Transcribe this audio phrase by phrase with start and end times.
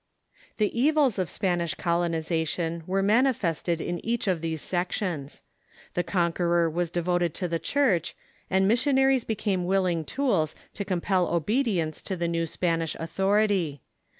[0.57, 5.43] The evils of Spanish colonization were manifested in each of these sections.
[5.93, 8.15] The conqueror was devoted to the Church,
[8.49, 12.27] The Evils of ^^^^ missionaries became AS'illing tools to compel the Spanish obedience to the
[12.27, 13.79] new Spanish authorit}".